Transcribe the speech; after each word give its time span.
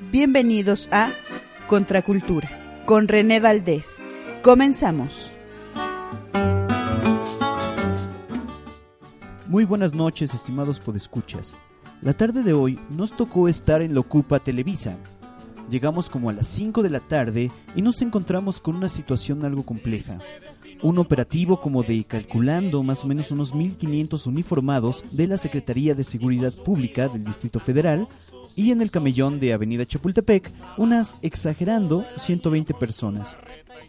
Bienvenidos 0.00 0.88
a 0.92 1.10
Contracultura 1.66 2.48
con 2.86 3.08
René 3.08 3.40
Valdés. 3.40 4.00
Comenzamos. 4.42 5.32
Muy 9.48 9.64
buenas 9.64 9.94
noches, 9.94 10.32
estimados 10.32 10.78
podescuchas. 10.78 11.52
La 12.00 12.14
tarde 12.14 12.44
de 12.44 12.52
hoy 12.52 12.78
nos 12.90 13.16
tocó 13.16 13.48
estar 13.48 13.82
en 13.82 13.92
la 13.92 14.00
Ocupa 14.00 14.38
Televisa. 14.38 14.96
Llegamos 15.68 16.08
como 16.08 16.30
a 16.30 16.32
las 16.32 16.46
5 16.46 16.84
de 16.84 16.90
la 16.90 17.00
tarde 17.00 17.50
y 17.74 17.82
nos 17.82 18.00
encontramos 18.00 18.60
con 18.60 18.76
una 18.76 18.88
situación 18.88 19.44
algo 19.44 19.66
compleja. 19.66 20.20
Un 20.80 20.98
operativo 20.98 21.60
como 21.60 21.82
de 21.82 22.04
calculando 22.04 22.84
más 22.84 23.04
o 23.04 23.08
menos 23.08 23.32
unos 23.32 23.52
1.500 23.52 24.28
uniformados 24.28 25.04
de 25.10 25.26
la 25.26 25.36
Secretaría 25.36 25.96
de 25.96 26.04
Seguridad 26.04 26.54
Pública 26.64 27.08
del 27.08 27.24
Distrito 27.24 27.58
Federal 27.58 28.08
y 28.58 28.72
en 28.72 28.82
el 28.82 28.90
camellón 28.90 29.38
de 29.38 29.52
Avenida 29.52 29.86
Chapultepec 29.86 30.50
unas, 30.78 31.16
exagerando, 31.22 32.04
120 32.16 32.74
personas. 32.74 33.36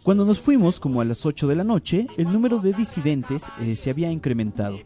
Cuando 0.03 0.25
nos 0.25 0.39
fuimos, 0.39 0.79
como 0.79 1.01
a 1.01 1.05
las 1.05 1.25
8 1.25 1.47
de 1.47 1.55
la 1.55 1.63
noche, 1.63 2.05
el 2.17 2.31
número 2.31 2.59
de 2.59 2.73
disidentes 2.73 3.51
eh, 3.59 3.75
se 3.75 3.89
había 3.89 4.11
incrementado. 4.11 4.77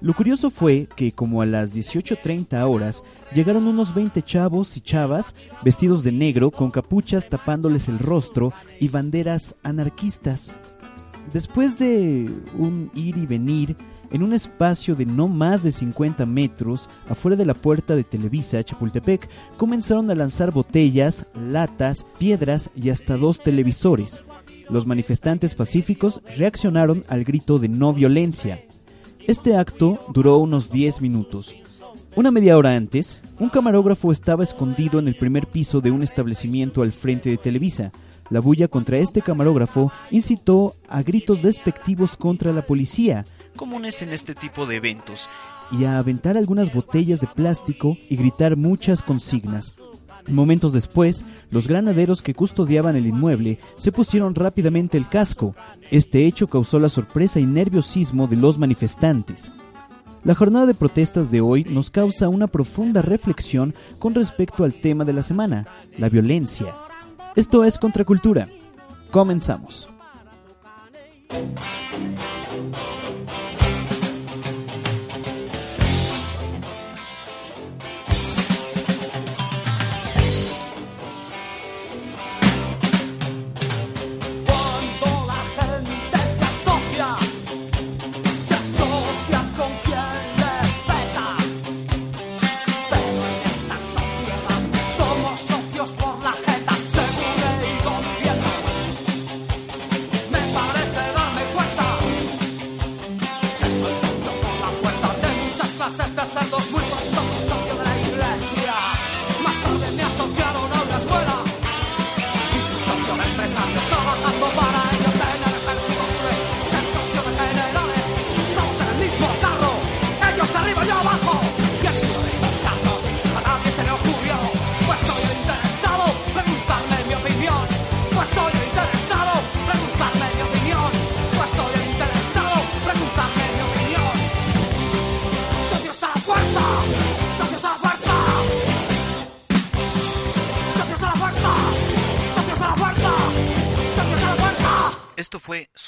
Lo 0.00 0.14
curioso 0.14 0.48
fue 0.48 0.88
que 0.96 1.12
como 1.12 1.42
a 1.42 1.46
las 1.46 1.74
18.30 1.74 2.66
horas 2.66 3.02
llegaron 3.34 3.66
unos 3.66 3.94
20 3.94 4.22
chavos 4.22 4.74
y 4.78 4.80
chavas 4.80 5.34
vestidos 5.62 6.02
de 6.02 6.12
negro 6.12 6.50
con 6.50 6.70
capuchas 6.70 7.28
tapándoles 7.28 7.90
el 7.90 7.98
rostro 7.98 8.54
y 8.80 8.88
banderas 8.88 9.54
anarquistas. 9.62 10.56
Después 11.32 11.78
de 11.78 12.28
un 12.58 12.90
ir 12.94 13.16
y 13.16 13.26
venir, 13.26 13.76
en 14.10 14.22
un 14.22 14.32
espacio 14.32 14.96
de 14.96 15.06
no 15.06 15.28
más 15.28 15.62
de 15.62 15.70
50 15.70 16.26
metros, 16.26 16.88
afuera 17.08 17.36
de 17.36 17.46
la 17.46 17.54
puerta 17.54 17.94
de 17.94 18.02
Televisa 18.02 18.62
Chapultepec, 18.64 19.28
comenzaron 19.56 20.10
a 20.10 20.14
lanzar 20.14 20.50
botellas, 20.50 21.28
latas, 21.34 22.04
piedras 22.18 22.70
y 22.74 22.90
hasta 22.90 23.16
dos 23.16 23.40
televisores. 23.40 24.20
Los 24.68 24.86
manifestantes 24.86 25.54
pacíficos 25.54 26.20
reaccionaron 26.36 27.04
al 27.08 27.24
grito 27.24 27.58
de 27.58 27.68
no 27.68 27.92
violencia. 27.92 28.64
Este 29.26 29.56
acto 29.56 30.00
duró 30.12 30.38
unos 30.38 30.70
10 30.70 31.00
minutos. 31.00 31.54
Una 32.16 32.32
media 32.32 32.58
hora 32.58 32.74
antes, 32.74 33.20
un 33.38 33.50
camarógrafo 33.50 34.10
estaba 34.10 34.42
escondido 34.42 34.98
en 34.98 35.06
el 35.06 35.14
primer 35.14 35.46
piso 35.46 35.80
de 35.80 35.92
un 35.92 36.02
establecimiento 36.02 36.82
al 36.82 36.90
frente 36.90 37.30
de 37.30 37.36
Televisa. 37.36 37.92
La 38.30 38.40
bulla 38.40 38.66
contra 38.66 38.98
este 38.98 39.22
camarógrafo 39.22 39.92
incitó 40.10 40.74
a 40.88 41.02
gritos 41.02 41.40
despectivos 41.40 42.16
contra 42.16 42.52
la 42.52 42.66
policía, 42.66 43.24
comunes 43.54 44.02
en 44.02 44.10
este 44.10 44.34
tipo 44.34 44.66
de 44.66 44.76
eventos, 44.76 45.28
y 45.70 45.84
a 45.84 45.98
aventar 45.98 46.36
algunas 46.36 46.72
botellas 46.74 47.20
de 47.20 47.28
plástico 47.28 47.96
y 48.08 48.16
gritar 48.16 48.56
muchas 48.56 49.02
consignas. 49.02 49.74
Momentos 50.26 50.72
después, 50.72 51.24
los 51.50 51.68
granaderos 51.68 52.22
que 52.22 52.34
custodiaban 52.34 52.96
el 52.96 53.06
inmueble 53.06 53.60
se 53.76 53.92
pusieron 53.92 54.34
rápidamente 54.34 54.98
el 54.98 55.08
casco. 55.08 55.54
Este 55.92 56.26
hecho 56.26 56.48
causó 56.48 56.80
la 56.80 56.88
sorpresa 56.88 57.38
y 57.38 57.46
nerviosismo 57.46 58.26
de 58.26 58.36
los 58.36 58.58
manifestantes. 58.58 59.52
La 60.22 60.34
jornada 60.34 60.66
de 60.66 60.74
protestas 60.74 61.30
de 61.30 61.40
hoy 61.40 61.64
nos 61.64 61.90
causa 61.90 62.28
una 62.28 62.46
profunda 62.46 63.00
reflexión 63.00 63.74
con 63.98 64.14
respecto 64.14 64.64
al 64.64 64.74
tema 64.74 65.04
de 65.04 65.14
la 65.14 65.22
semana, 65.22 65.66
la 65.96 66.10
violencia. 66.10 66.74
Esto 67.36 67.64
es 67.64 67.78
Contracultura. 67.78 68.48
Comenzamos. 69.10 69.88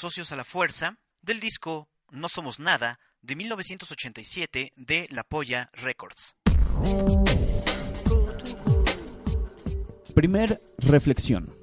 Socios 0.03 0.33
a 0.33 0.35
la 0.35 0.43
Fuerza 0.43 0.97
del 1.21 1.39
disco 1.39 1.87
No 2.11 2.27
Somos 2.27 2.59
Nada 2.59 2.99
de 3.21 3.37
1987 3.37 4.73
de 4.75 5.07
La 5.09 5.23
Polla 5.23 5.69
Records. 5.71 6.35
Primer 10.13 10.61
reflexión. 10.79 11.55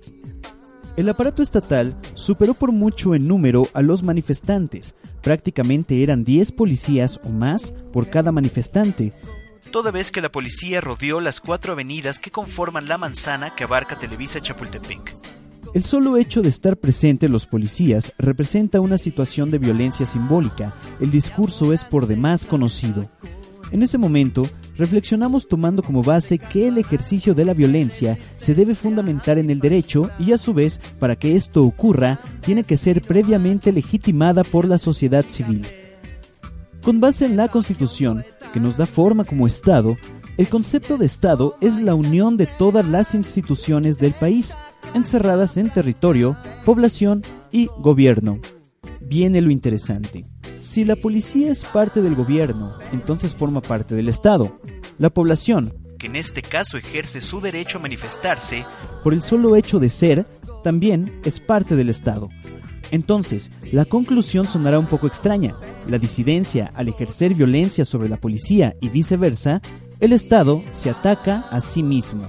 El 0.97 1.11
aparato 1.11 1.43
estatal 1.43 2.01
superó 2.15 2.55
por 2.55 2.73
mucho 2.73 3.15
en 3.15 3.29
número 3.29 3.69
a 3.75 3.83
los 3.83 4.03
manifestantes. 4.03 4.95
Prácticamente 5.21 6.03
eran 6.03 6.25
10 6.25 6.53
policías 6.53 7.21
o 7.23 7.29
más 7.29 7.73
por 7.93 8.09
cada 8.09 8.33
manifestante. 8.33 9.13
Toda 9.71 9.91
vez 9.91 10.11
que 10.11 10.23
la 10.23 10.33
policía 10.33 10.81
rodeó 10.81 11.21
las 11.21 11.41
cuatro 11.41 11.75
avenidas 11.75 12.19
que 12.19 12.31
conforman 12.31 12.89
la 12.89 12.97
manzana 12.97 13.55
que 13.55 13.65
abarca 13.65 13.99
Televisa 13.99 14.41
Chapultepec. 14.41 15.40
El 15.73 15.85
solo 15.85 16.17
hecho 16.17 16.43
de 16.43 16.49
estar 16.49 16.77
presentes 16.77 17.31
los 17.31 17.47
policías 17.47 18.13
representa 18.19 18.81
una 18.81 18.99
situación 18.99 19.53
de 19.53 19.59
violencia 19.59 20.05
simbólica. 20.05 20.75
El 20.99 21.13
discurso 21.13 21.73
es 21.73 21.85
por 21.85 22.09
demás 22.09 22.45
conocido. 22.45 23.09
En 23.71 23.85
ese 23.85 23.97
momento, 23.97 24.49
reflexionamos 24.77 25.47
tomando 25.47 25.85
como 25.85 26.03
base 26.03 26.39
que 26.39 26.67
el 26.67 26.79
ejercicio 26.79 27.35
de 27.35 27.45
la 27.45 27.55
violencia 27.55 28.19
se 28.37 28.53
debe 28.53 28.75
fundamentar 28.75 29.39
en 29.39 29.49
el 29.49 29.61
derecho 29.61 30.11
y 30.19 30.33
a 30.33 30.39
su 30.39 30.55
vez, 30.55 30.81
para 30.99 31.15
que 31.15 31.37
esto 31.37 31.63
ocurra, 31.63 32.19
tiene 32.41 32.65
que 32.65 32.77
ser 32.77 33.01
previamente 33.01 33.71
legitimada 33.71 34.43
por 34.43 34.67
la 34.67 34.77
sociedad 34.77 35.25
civil. 35.25 35.65
Con 36.83 36.99
base 36.99 37.27
en 37.27 37.37
la 37.37 37.47
Constitución, 37.47 38.25
que 38.53 38.59
nos 38.59 38.77
da 38.77 38.87
forma 38.87 39.23
como 39.23 39.47
Estado, 39.47 39.97
el 40.37 40.49
concepto 40.49 40.97
de 40.97 41.07
Estado 41.07 41.55
es 41.61 41.79
la 41.79 41.95
unión 41.95 42.37
de 42.37 42.47
todas 42.47 42.87
las 42.87 43.15
instituciones 43.15 43.99
del 43.99 44.15
país, 44.15 44.57
encerradas 44.95 45.57
en 45.57 45.71
territorio, 45.71 46.37
población 46.65 47.23
y 47.51 47.67
gobierno. 47.79 48.39
Viene 49.01 49.41
lo 49.41 49.51
interesante. 49.51 50.25
Si 50.59 50.85
la 50.85 50.97
policía 50.97 51.51
es 51.51 51.65
parte 51.65 52.03
del 52.03 52.15
gobierno, 52.15 52.77
entonces 52.93 53.35
forma 53.35 53.61
parte 53.61 53.95
del 53.95 54.09
Estado. 54.09 54.61
La 54.99 55.11
población, 55.11 55.73
que 55.99 56.07
en 56.07 56.17
este 56.17 56.43
caso 56.43 56.79
ejerce 56.79 57.21
su 57.21 57.41
derecho 57.41 57.79
a 57.79 57.83
manifestarse, 57.83 58.65
por 59.05 59.13
el 59.13 59.23
solo 59.23 59.55
hecho 59.57 59.79
de 59.79 59.91
ser, 59.91 60.27
también 60.63 61.21
es 61.25 61.41
parte 61.41 61.77
del 61.77 61.91
Estado. 61.91 62.29
Entonces, 62.91 63.51
la 63.71 63.85
conclusión 63.85 64.47
sonará 64.47 64.79
un 64.79 64.87
poco 64.87 65.07
extraña. 65.07 65.57
La 65.87 65.99
disidencia, 65.99 66.73
al 66.75 66.89
ejercer 66.89 67.35
violencia 67.35 67.85
sobre 67.85 68.09
la 68.09 68.17
policía 68.17 68.75
y 68.81 68.89
viceversa, 68.89 69.61
el 70.01 70.13
Estado 70.13 70.63
se 70.73 70.91
ataca 70.91 71.41
a 71.51 71.61
sí 71.61 71.83
mismo. 71.83 72.23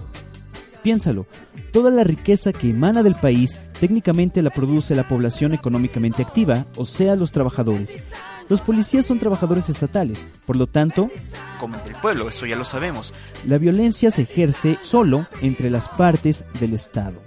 Piénsalo, 0.84 1.26
toda 1.72 1.90
la 1.90 2.04
riqueza 2.04 2.54
que 2.54 2.70
emana 2.70 3.04
del 3.04 3.16
país 3.16 3.58
técnicamente 3.80 4.42
la 4.42 4.50
produce 4.50 4.96
la 4.96 5.08
población 5.08 5.54
económicamente 5.54 6.22
activa, 6.22 6.66
o 6.76 6.86
sea, 6.86 7.16
los 7.16 7.32
trabajadores. 7.32 7.98
Los 8.50 8.60
policías 8.60 9.06
son 9.06 9.18
trabajadores 9.18 9.70
estatales, 9.70 10.28
por 10.46 10.58
lo 10.58 10.68
tanto, 10.68 11.10
como 11.58 11.78
el 11.78 11.84
del 11.86 11.96
pueblo, 11.96 12.28
eso 12.28 12.46
ya 12.46 12.58
lo 12.58 12.66
sabemos, 12.66 13.14
la 13.48 13.58
violencia 13.58 14.12
se 14.12 14.24
ejerce 14.24 14.78
solo 14.82 15.26
entre 15.42 15.70
las 15.70 15.88
partes 15.88 16.44
del 16.60 16.74
Estado. 16.74 17.22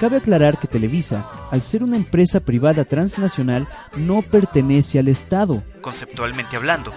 Cabe 0.00 0.18
aclarar 0.18 0.58
que 0.58 0.68
Televisa, 0.68 1.28
al 1.50 1.60
ser 1.60 1.82
una 1.82 1.96
empresa 1.96 2.38
privada 2.38 2.84
transnacional, 2.84 3.66
no 3.96 4.22
pertenece 4.22 5.00
al 5.00 5.08
Estado, 5.08 5.62
conceptualmente 5.80 6.54
hablando. 6.54 6.92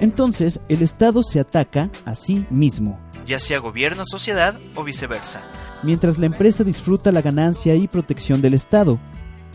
Entonces, 0.00 0.60
el 0.68 0.82
Estado 0.82 1.22
se 1.22 1.40
ataca 1.40 1.90
a 2.04 2.14
sí 2.14 2.46
mismo, 2.50 2.98
ya 3.26 3.38
sea 3.38 3.58
gobierno, 3.58 4.04
sociedad 4.06 4.58
o 4.74 4.82
viceversa, 4.82 5.42
mientras 5.82 6.18
la 6.18 6.26
empresa 6.26 6.64
disfruta 6.64 7.12
la 7.12 7.22
ganancia 7.22 7.74
y 7.74 7.86
protección 7.86 8.40
del 8.40 8.54
Estado, 8.54 8.98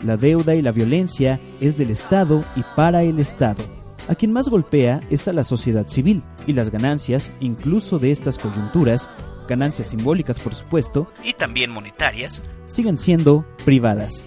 la 0.03 0.17
deuda 0.17 0.55
y 0.55 0.61
la 0.61 0.71
violencia 0.71 1.39
es 1.59 1.77
del 1.77 1.89
Estado 1.89 2.45
y 2.55 2.63
para 2.75 3.03
el 3.03 3.19
Estado. 3.19 3.63
A 4.07 4.13
quien 4.13 4.31
más 4.31 4.49
golpea 4.49 5.01
es 5.09 5.27
a 5.27 5.33
la 5.33 5.43
sociedad 5.43 5.87
civil, 5.87 6.21
y 6.45 6.53
las 6.53 6.69
ganancias, 6.69 7.31
incluso 7.39 7.97
de 7.97 8.11
estas 8.11 8.37
coyunturas, 8.37 9.09
ganancias 9.49 9.89
simbólicas 9.89 10.39
por 10.39 10.53
supuesto, 10.53 11.07
y 11.23 11.33
también 11.33 11.71
monetarias, 11.71 12.43
siguen 12.67 12.99
siendo 12.99 13.45
privadas. 13.65 14.25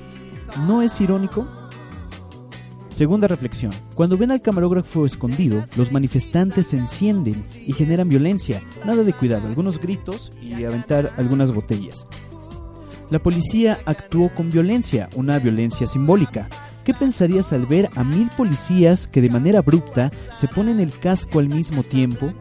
¿No 0.67 0.83
es 0.83 1.01
irónico? 1.01 1.47
Segunda 2.99 3.29
reflexión. 3.29 3.71
Cuando 3.95 4.19
ven 4.19 4.33
al 4.33 4.43
camarógrafo 4.43 5.07
escondido, 5.07 5.63
los 5.77 5.93
manifestantes 5.93 6.67
se 6.67 6.79
encienden 6.79 7.47
y 7.65 7.73
generan 7.73 8.09
violencia. 8.09 8.61
Nada 8.85 9.05
de 9.05 9.13
cuidado, 9.13 9.47
algunos 9.47 9.79
gritos 9.79 10.33
y 10.43 10.65
aventar 10.65 11.13
algunas 11.17 11.53
botellas. 11.53 12.09
La 13.09 13.21
policía 13.21 13.79
actuó 13.87 14.35
con 14.35 14.51
violencia, 14.51 15.09
una 15.15 15.39
violencia 15.39 15.87
simbólica. 15.87 16.49
¿Qué 16.85 16.93
pensarías 16.93 17.53
al 17.53 17.67
ver 17.67 17.89
a 17.95 18.03
mil 18.03 18.31
policías 18.37 19.07
que 19.07 19.21
de 19.21 19.31
manera 19.31 19.61
abrupta 19.61 20.11
se 20.35 20.49
ponen 20.49 20.81
el 20.81 20.91
casco 20.91 21.39
al 21.39 21.49
mismo 21.49 21.85
tiempo? 21.85 22.33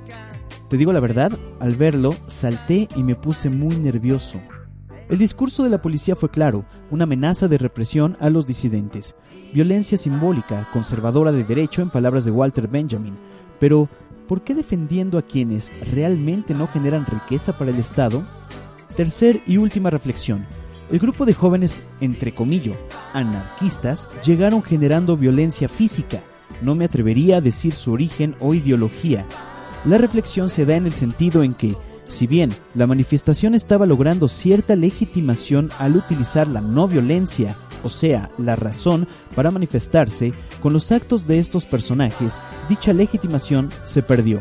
Te 0.71 0.77
digo 0.77 0.92
la 0.92 1.00
verdad, 1.00 1.38
al 1.59 1.75
verlo 1.75 2.15
salté 2.25 2.88
y 2.95 3.04
me 3.04 3.13
puse 3.13 3.51
muy 3.51 3.75
nervioso. 3.75 4.42
El 5.09 5.18
discurso 5.18 5.63
de 5.63 5.69
la 5.69 5.81
policía 5.81 6.18
fue 6.18 6.30
claro, 6.30 6.65
una 6.92 7.06
amenaza 7.06 7.48
de 7.48 7.57
represión 7.57 8.18
a 8.19 8.30
los 8.30 8.45
disidentes, 8.45 9.15
violencia 9.54 9.98
simbólica, 9.98 10.68
conservadora 10.74 11.31
de 11.31 11.45
derecho 11.45 11.81
en 11.81 11.89
palabras 11.89 12.25
de 12.25 12.31
Walter 12.31 12.68
Benjamin. 12.68 13.15
Pero, 13.57 13.88
¿por 14.27 14.42
qué 14.42 14.54
defendiendo 14.54 15.18
a 15.18 15.21
quienes 15.21 15.71
realmente 15.94 16.54
no 16.54 16.68
generan 16.68 17.06
riqueza 17.06 17.57
para 17.57 17.71
el 17.71 17.80
Estado? 17.80 18.27
Tercer 18.98 19.42
y 19.48 19.56
última 19.56 19.89
reflexión. 19.89 20.45
El 20.92 21.00
grupo 21.00 21.25
de 21.25 21.33
jóvenes, 21.33 21.83
entre 22.01 22.33
comillas, 22.33 22.75
anarquistas, 23.13 24.09
llegaron 24.25 24.62
generando 24.62 25.15
violencia 25.15 25.69
física. 25.69 26.21
No 26.62 26.75
me 26.75 26.86
atrevería 26.86 27.38
a 27.38 27.42
decir 27.42 27.74
su 27.74 27.94
origen 27.94 28.36
o 28.39 28.54
ideología. 28.54 29.25
La 29.86 29.98
reflexión 29.98 30.50
se 30.50 30.65
da 30.65 30.75
en 30.75 30.86
el 30.86 30.94
sentido 30.94 31.44
en 31.44 31.54
que, 31.54 31.75
si 32.07 32.27
bien 32.27 32.54
la 32.75 32.88
manifestación 32.88 33.54
estaba 33.54 33.86
logrando 33.86 34.27
cierta 34.27 34.75
legitimación 34.75 35.69
al 35.77 35.95
utilizar 35.95 36.48
la 36.48 36.62
no 36.62 36.88
violencia, 36.88 37.56
o 37.83 37.89
sea, 37.89 38.30
la 38.38 38.56
razón 38.56 39.07
para 39.36 39.51
manifestarse, 39.51 40.33
con 40.62 40.74
los 40.74 40.92
actos 40.92 41.27
de 41.27 41.39
estos 41.39 41.65
personajes, 41.65 42.42
dicha 42.69 42.94
legitimación 42.94 43.69
se 43.83 44.01
perdió. 44.01 44.39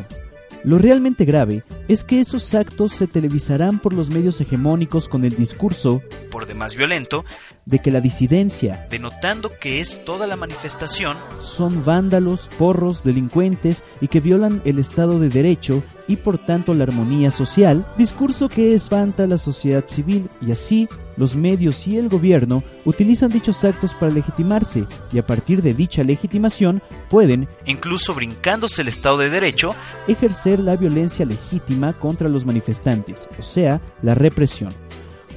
Lo 0.63 0.77
realmente 0.77 1.25
grave 1.25 1.63
es 1.87 2.03
que 2.03 2.19
esos 2.19 2.53
actos 2.53 2.91
se 2.91 3.07
televisarán 3.07 3.79
por 3.79 3.93
los 3.93 4.09
medios 4.09 4.39
hegemónicos 4.41 5.07
con 5.07 5.23
el 5.23 5.35
discurso, 5.35 6.01
por 6.31 6.45
demás 6.45 6.75
violento, 6.75 7.23
de 7.65 7.79
que 7.79 7.91
la 7.91 8.01
disidencia, 8.01 8.87
denotando 8.89 9.51
que 9.59 9.81
es 9.81 10.03
toda 10.05 10.27
la 10.27 10.35
manifestación, 10.35 11.17
son 11.41 11.83
vándalos, 11.83 12.49
porros, 12.57 13.03
delincuentes 13.03 13.83
y 14.01 14.07
que 14.07 14.19
violan 14.19 14.61
el 14.65 14.79
Estado 14.79 15.19
de 15.19 15.29
Derecho 15.29 15.83
y 16.07 16.17
por 16.17 16.37
tanto 16.37 16.73
la 16.73 16.83
armonía 16.83 17.31
social, 17.31 17.85
discurso 17.97 18.49
que 18.49 18.73
espanta 18.73 19.23
a 19.23 19.27
la 19.27 19.37
sociedad 19.37 19.85
civil 19.87 20.29
y 20.41 20.51
así 20.51 20.87
los 21.17 21.35
medios 21.35 21.87
y 21.87 21.97
el 21.97 22.09
gobierno 22.09 22.63
utilizan 22.85 23.31
dichos 23.31 23.63
actos 23.63 23.93
para 23.93 24.11
legitimarse 24.11 24.85
y 25.11 25.19
a 25.19 25.25
partir 25.25 25.61
de 25.61 25.73
dicha 25.73 26.03
legitimación 26.03 26.81
pueden, 27.09 27.47
incluso 27.65 28.13
brincándose 28.13 28.81
el 28.81 28.87
Estado 28.87 29.17
de 29.17 29.29
Derecho, 29.29 29.75
ejercer 30.07 30.59
la 30.59 30.75
violencia 30.75 31.25
legítima 31.25 31.93
contra 31.93 32.29
los 32.29 32.45
manifestantes, 32.45 33.27
o 33.39 33.43
sea, 33.43 33.81
la 34.01 34.15
represión 34.15 34.73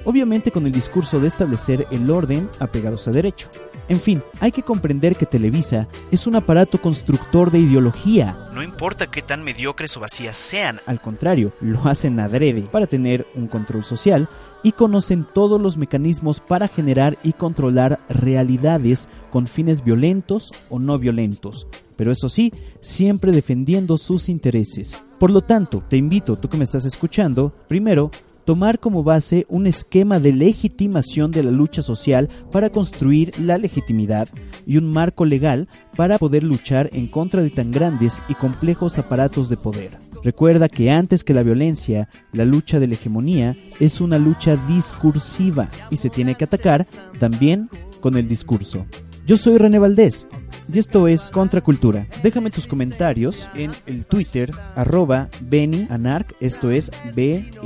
obviamente 0.05 0.50
con 0.50 0.67
el 0.67 0.73
discurso 0.73 1.21
de 1.21 1.29
establecer 1.29 1.87
el 1.91 2.11
orden 2.11 2.49
apegados 2.59 3.06
a 3.09 3.12
derecho. 3.12 3.49
En 3.88 4.00
fin, 4.00 4.23
hay 4.38 4.53
que 4.53 4.62
comprender 4.62 5.17
que 5.17 5.27
Televisa 5.27 5.88
es 6.12 6.29
un 6.29 6.37
aparato 6.37 6.81
constructor 6.81 7.50
de 7.50 7.59
ideología. 7.59 8.49
No 8.53 8.62
importa 8.62 9.11
qué 9.11 9.21
tan 9.21 9.43
mediocres 9.43 9.97
o 9.97 10.00
vacías 10.00 10.37
sean, 10.37 10.81
al 10.87 11.00
contrario, 11.00 11.53
lo 11.61 11.85
hacen 11.88 12.21
adrede 12.21 12.62
para 12.62 12.87
tener 12.87 13.27
un 13.35 13.49
control 13.49 13.82
social 13.82 14.29
y 14.62 14.73
conocen 14.73 15.27
todos 15.33 15.61
los 15.61 15.77
mecanismos 15.77 16.41
para 16.41 16.69
generar 16.69 17.19
y 17.23 17.33
controlar 17.33 18.01
realidades 18.09 19.09
con 19.31 19.47
fines 19.47 19.85
violentos 19.85 20.53
o 20.69 20.79
no 20.79 20.99
violentos, 20.99 21.67
pero 21.97 22.12
eso 22.12 22.29
sí, 22.29 22.53
siempre 22.81 23.33
defendiendo 23.33 23.99
sus 23.99 24.29
intereses. 24.29 24.97
Por 25.19 25.31
lo 25.31 25.43
tanto, 25.43 25.83
te 25.89 25.97
invito, 25.97 26.37
tú 26.37 26.49
que 26.49 26.57
me 26.57 26.65
estás 26.65 26.85
escuchando, 26.85 27.53
primero, 27.69 28.11
tomar 28.45 28.79
como 28.79 29.03
base 29.03 29.47
un 29.49 29.67
esquema 29.67 30.19
de 30.19 30.33
legitimación 30.33 31.31
de 31.31 31.45
la 31.45 31.51
lucha 31.51 31.83
social 31.83 32.29
para 32.51 32.71
construir 32.71 33.39
la 33.39 33.59
legitimidad 33.59 34.29
y 34.67 34.77
un 34.77 34.91
marco 34.91 35.25
legal 35.25 35.69
para 35.97 36.19
poder 36.19 36.43
luchar 36.43 36.91
en 36.93 37.06
contra 37.06 37.43
de 37.43 37.51
tan 37.51 37.71
grandes 37.71 38.21
y 38.29 38.35
complejos 38.35 38.99
aparatos 38.99 39.49
de 39.51 39.56
poder. 39.56 40.10
Recuerda 40.22 40.69
que 40.69 40.90
antes 40.90 41.25
que 41.25 41.32
la 41.32 41.43
violencia, 41.43 42.08
la 42.32 42.44
lucha 42.44 42.78
de 42.78 42.87
la 42.87 42.94
hegemonía 42.94 43.56
es 43.78 44.00
una 44.00 44.19
lucha 44.19 44.56
discursiva 44.69 45.70
y 45.90 45.96
se 45.96 46.11
tiene 46.11 46.34
que 46.34 46.44
atacar 46.44 46.87
también 47.19 47.70
con 48.00 48.17
el 48.17 48.28
discurso. 48.28 48.87
Yo 49.26 49.37
soy 49.38 49.58
René 49.58 49.78
Valdés 49.78 50.26
y 50.72 50.78
esto 50.78 51.08
es 51.08 51.31
Contracultura. 51.31 52.06
Déjame 52.22 52.50
tus 52.50 52.67
comentarios 52.67 53.49
en 53.55 53.72
el 53.87 54.05
Twitter 54.06 54.50
arroba 54.75 55.28
Benny 55.43 55.87
Anark, 55.88 56.34
esto 56.40 56.70
es 56.70 56.90
B-E-N-Y-A-N-A-R-Q 57.14 57.58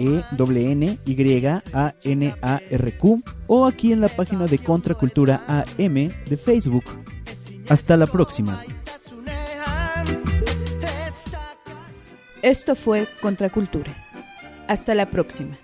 o 3.47 3.67
aquí 3.67 3.93
en 3.93 4.01
la 4.01 4.09
página 4.09 4.47
de 4.47 4.59
Contracultura 4.59 5.43
AM 5.49 5.95
de 5.95 6.37
Facebook. 6.37 6.85
Hasta 7.69 7.97
la 7.97 8.07
próxima. 8.07 8.63
Esto 12.45 12.75
fue 12.75 13.09
Contracultura. 13.23 13.95
Hasta 14.69 14.95
la 14.95 15.07
próxima. 15.07 15.57